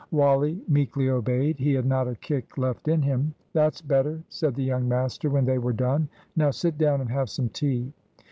[0.09, 1.59] Wally meekly obeyed.
[1.59, 3.35] He had not a kick left in him.
[3.53, 6.09] "That's better," said the young master when they were done.
[6.35, 7.93] "Now sit down and have some tea."